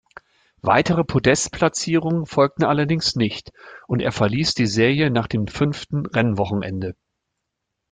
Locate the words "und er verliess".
3.85-4.55